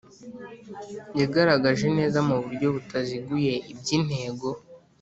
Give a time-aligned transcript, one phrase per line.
[1.19, 4.47] yagaragaje neza mu buryo butaziguye iby intego